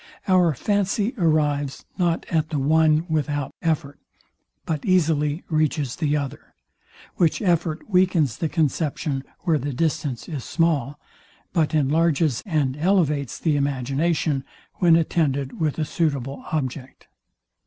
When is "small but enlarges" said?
10.43-12.41